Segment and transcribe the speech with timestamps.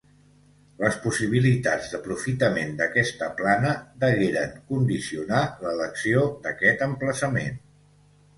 [0.83, 7.63] Les possibilitats d'aprofitament d'aquesta plana degueren condicionar l'elecció d'aquest emplaçament.